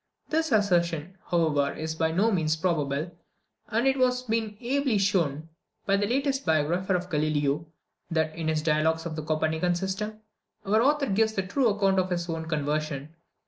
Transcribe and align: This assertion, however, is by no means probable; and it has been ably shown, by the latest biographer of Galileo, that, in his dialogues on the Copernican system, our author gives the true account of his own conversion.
This 0.29 0.51
assertion, 0.51 1.15
however, 1.27 1.71
is 1.73 1.93
by 1.93 2.11
no 2.11 2.31
means 2.31 2.55
probable; 2.55 3.11
and 3.67 3.85
it 3.87 3.97
has 3.97 4.23
been 4.23 4.57
ably 4.59 4.97
shown, 4.97 5.49
by 5.85 5.95
the 5.95 6.07
latest 6.07 6.43
biographer 6.43 6.95
of 6.95 7.11
Galileo, 7.11 7.67
that, 8.09 8.33
in 8.35 8.47
his 8.47 8.63
dialogues 8.63 9.05
on 9.05 9.13
the 9.13 9.21
Copernican 9.21 9.75
system, 9.75 10.21
our 10.65 10.81
author 10.81 11.05
gives 11.05 11.33
the 11.33 11.43
true 11.45 11.69
account 11.69 11.99
of 11.99 12.09
his 12.09 12.27
own 12.27 12.47
conversion. 12.47 13.13